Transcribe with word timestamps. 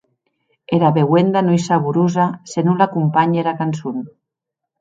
Era 0.77 0.89
beuenda 0.95 1.39
non 1.41 1.53
ei 1.55 1.61
saborosa 1.69 2.25
se 2.51 2.59
non 2.65 2.77
l’acompanhe 2.79 3.37
era 3.43 3.57
cançon. 3.61 3.97